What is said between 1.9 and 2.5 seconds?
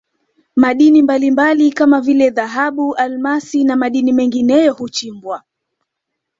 vile